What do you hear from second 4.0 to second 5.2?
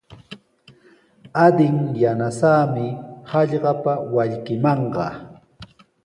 wallkimanqa.